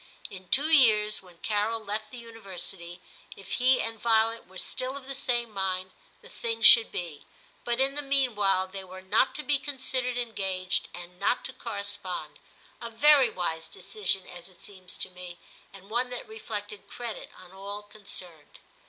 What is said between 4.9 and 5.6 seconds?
of the same